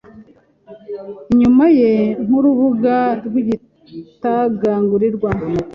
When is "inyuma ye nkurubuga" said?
1.31-2.95